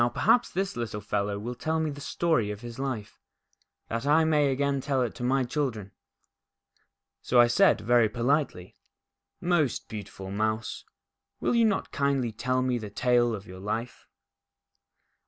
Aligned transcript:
perhaps 0.15 0.49
this 0.49 0.75
little 0.75 0.99
fellow 0.99 1.37
will 1.37 1.53
tell 1.53 1.79
me 1.79 1.91
the 1.91 2.01
story 2.01 2.49
of 2.49 2.61
his 2.61 2.79
life, 2.79 3.19
that 3.87 4.03
I 4.03 4.23
may 4.23 4.49
again 4.51 4.81
tell 4.81 5.03
it 5.03 5.13
to 5.13 5.23
my 5.23 5.43
children." 5.43 5.91
So 7.21 7.39
I 7.39 7.45
said, 7.45 7.81
very 7.81 8.09
politely:" 8.09 8.75
Most 9.55 9.87
beautiful 9.89 10.31
Mouse, 10.31 10.85
will 11.39 11.53
you 11.53 11.65
not 11.65 11.91
kindly 11.91 12.31
tell 12.31 12.63
me 12.63 12.79
the 12.79 12.89
tale 12.89 13.35
of 13.35 13.45
your 13.45 13.59
life 13.59 14.07